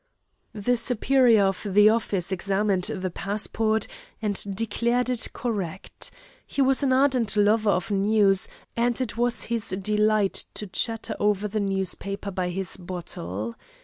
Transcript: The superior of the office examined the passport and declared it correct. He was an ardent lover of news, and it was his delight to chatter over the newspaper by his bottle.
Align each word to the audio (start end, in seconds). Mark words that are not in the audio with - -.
The 0.55 0.77
superior 0.77 1.45
of 1.45 1.63
the 1.63 1.89
office 1.89 2.31
examined 2.31 2.85
the 2.85 3.11
passport 3.11 3.85
and 4.19 4.43
declared 4.55 5.11
it 5.11 5.27
correct. 5.31 6.09
He 6.47 6.59
was 6.59 6.81
an 6.81 6.91
ardent 6.91 7.37
lover 7.37 7.69
of 7.69 7.91
news, 7.91 8.47
and 8.75 8.99
it 8.99 9.15
was 9.15 9.43
his 9.43 9.69
delight 9.69 10.45
to 10.55 10.65
chatter 10.65 11.15
over 11.19 11.47
the 11.47 11.59
newspaper 11.59 12.31
by 12.31 12.49
his 12.49 12.77
bottle. 12.77 13.53